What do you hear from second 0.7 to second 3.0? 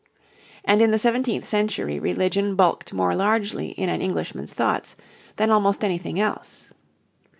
in the seventeenth century religion bulked